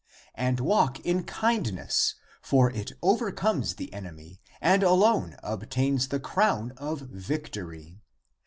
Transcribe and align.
And 0.33 0.59
(walk) 0.59 0.99
in 1.01 1.25
kindness 1.25 2.15
(meekness), 2.15 2.49
for 2.49 2.71
it 2.71 2.93
over 3.03 3.31
comes 3.31 3.75
the 3.75 3.93
enemy 3.93 4.41
and 4.59 4.81
alone 4.81 5.37
obtains 5.43 6.07
the 6.07 6.19
crown 6.19 6.73
of 6.77 7.01
victory. 7.01 8.01